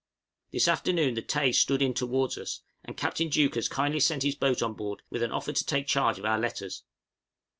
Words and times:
This 0.51 0.67
afternoon 0.67 1.13
the 1.13 1.21
'Tay' 1.21 1.51
stood 1.51 1.79
in 1.79 1.93
towards 1.93 2.35
us, 2.35 2.61
and 2.83 2.97
Captain 2.97 3.29
Deuchars 3.29 3.69
kindly 3.69 3.99
sent 3.99 4.23
his 4.23 4.33
boat 4.33 4.63
on 4.63 4.73
board 4.73 5.03
with 5.11 5.21
an 5.21 5.31
offer 5.31 5.53
to 5.53 5.63
take 5.63 5.85
charge 5.85 6.17
of 6.17 6.25
our 6.25 6.39
letters. 6.39 6.81